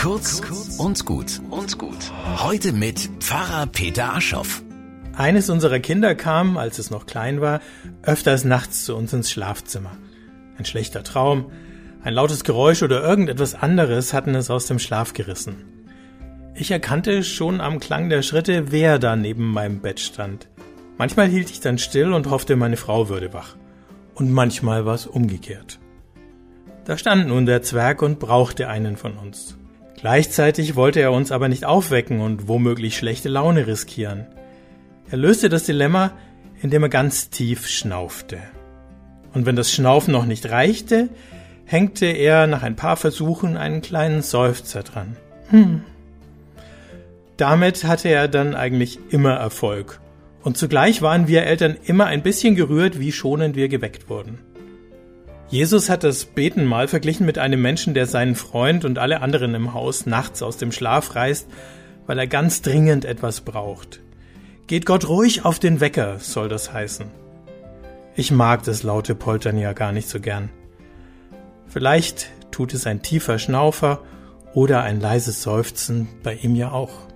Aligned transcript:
Kurz 0.00 0.40
und 0.78 1.04
gut 1.04 1.42
und 1.50 1.76
gut. 1.76 2.10
Heute 2.38 2.72
mit 2.72 3.10
Pfarrer 3.18 3.66
Peter 3.66 4.14
Aschoff. 4.14 4.62
Eines 5.14 5.50
unserer 5.50 5.78
Kinder 5.78 6.14
kam, 6.14 6.56
als 6.56 6.78
es 6.78 6.90
noch 6.90 7.04
klein 7.04 7.42
war, 7.42 7.60
öfters 8.02 8.46
nachts 8.46 8.86
zu 8.86 8.96
uns 8.96 9.12
ins 9.12 9.30
Schlafzimmer. 9.30 9.90
Ein 10.56 10.64
schlechter 10.64 11.04
Traum, 11.04 11.52
ein 12.02 12.14
lautes 12.14 12.44
Geräusch 12.44 12.82
oder 12.82 13.02
irgendetwas 13.02 13.54
anderes 13.54 14.14
hatten 14.14 14.34
es 14.34 14.48
aus 14.48 14.64
dem 14.64 14.78
Schlaf 14.78 15.12
gerissen. 15.12 15.66
Ich 16.54 16.70
erkannte 16.70 17.22
schon 17.22 17.60
am 17.60 17.78
Klang 17.78 18.08
der 18.08 18.22
Schritte, 18.22 18.72
wer 18.72 18.98
da 18.98 19.16
neben 19.16 19.52
meinem 19.52 19.80
Bett 19.80 20.00
stand. 20.00 20.48
Manchmal 20.96 21.28
hielt 21.28 21.50
ich 21.50 21.60
dann 21.60 21.76
still 21.76 22.14
und 22.14 22.30
hoffte, 22.30 22.56
meine 22.56 22.78
Frau 22.78 23.10
würde 23.10 23.34
wach. 23.34 23.56
Und 24.14 24.32
manchmal 24.32 24.86
war 24.86 24.94
es 24.94 25.06
umgekehrt. 25.06 25.78
Da 26.86 26.96
stand 26.96 27.28
nun 27.28 27.44
der 27.44 27.60
Zwerg 27.60 28.00
und 28.00 28.18
brauchte 28.18 28.68
einen 28.68 28.96
von 28.96 29.18
uns. 29.18 29.58
Gleichzeitig 30.00 30.76
wollte 30.76 31.00
er 31.00 31.12
uns 31.12 31.30
aber 31.30 31.48
nicht 31.48 31.66
aufwecken 31.66 32.20
und 32.20 32.48
womöglich 32.48 32.96
schlechte 32.96 33.28
Laune 33.28 33.66
riskieren. 33.66 34.26
Er 35.10 35.18
löste 35.18 35.50
das 35.50 35.64
Dilemma, 35.64 36.12
indem 36.62 36.84
er 36.84 36.88
ganz 36.88 37.28
tief 37.28 37.68
schnaufte. 37.68 38.38
Und 39.34 39.44
wenn 39.44 39.56
das 39.56 39.72
Schnaufen 39.72 40.12
noch 40.12 40.24
nicht 40.24 40.50
reichte, 40.50 41.10
hängte 41.66 42.06
er 42.06 42.46
nach 42.46 42.62
ein 42.62 42.76
paar 42.76 42.96
Versuchen 42.96 43.58
einen 43.58 43.82
kleinen 43.82 44.22
Seufzer 44.22 44.82
dran. 44.82 45.16
Hm. 45.50 45.82
Damit 47.36 47.84
hatte 47.84 48.08
er 48.08 48.28
dann 48.28 48.54
eigentlich 48.54 48.98
immer 49.10 49.34
Erfolg. 49.34 50.00
Und 50.42 50.56
zugleich 50.56 51.02
waren 51.02 51.28
wir 51.28 51.44
Eltern 51.44 51.76
immer 51.84 52.06
ein 52.06 52.22
bisschen 52.22 52.56
gerührt, 52.56 52.98
wie 52.98 53.12
schonend 53.12 53.54
wir 53.54 53.68
geweckt 53.68 54.08
wurden. 54.08 54.38
Jesus 55.50 55.90
hat 55.90 56.04
das 56.04 56.26
Beten 56.26 56.64
mal 56.64 56.86
verglichen 56.86 57.26
mit 57.26 57.36
einem 57.36 57.60
Menschen, 57.60 57.92
der 57.92 58.06
seinen 58.06 58.36
Freund 58.36 58.84
und 58.84 58.98
alle 58.98 59.20
anderen 59.20 59.56
im 59.56 59.74
Haus 59.74 60.06
nachts 60.06 60.44
aus 60.44 60.58
dem 60.58 60.70
Schlaf 60.70 61.16
reißt, 61.16 61.48
weil 62.06 62.20
er 62.20 62.28
ganz 62.28 62.62
dringend 62.62 63.04
etwas 63.04 63.40
braucht. 63.40 64.00
Geht 64.68 64.86
Gott 64.86 65.08
ruhig 65.08 65.44
auf 65.44 65.58
den 65.58 65.80
Wecker, 65.80 66.20
soll 66.20 66.48
das 66.48 66.72
heißen. 66.72 67.06
Ich 68.14 68.30
mag 68.30 68.62
das 68.62 68.84
laute 68.84 69.16
Poltern 69.16 69.58
ja 69.58 69.72
gar 69.72 69.90
nicht 69.90 70.08
so 70.08 70.20
gern. 70.20 70.50
Vielleicht 71.66 72.30
tut 72.52 72.72
es 72.72 72.86
ein 72.86 73.02
tiefer 73.02 73.40
Schnaufer 73.40 74.04
oder 74.54 74.82
ein 74.82 75.00
leises 75.00 75.42
Seufzen 75.42 76.06
bei 76.22 76.34
ihm 76.34 76.54
ja 76.54 76.70
auch. 76.70 77.09